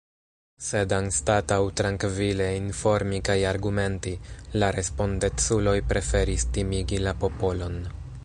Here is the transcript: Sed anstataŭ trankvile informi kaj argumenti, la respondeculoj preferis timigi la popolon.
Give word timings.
Sed 0.67 0.93
anstataŭ 0.95 1.57
trankvile 1.81 2.47
informi 2.61 3.19
kaj 3.29 3.37
argumenti, 3.51 4.15
la 4.63 4.71
respondeculoj 4.77 5.77
preferis 5.93 6.47
timigi 6.57 7.03
la 7.09 7.17
popolon. 7.25 7.77